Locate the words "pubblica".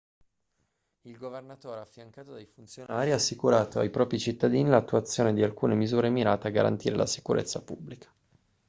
7.61-8.11